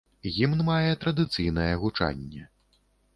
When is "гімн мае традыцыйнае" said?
0.35-1.67